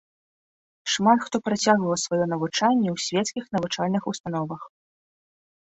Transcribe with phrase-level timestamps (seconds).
[0.93, 4.61] Шмат хто працягваў сваё навучанне ў свецкіх навучальных установах.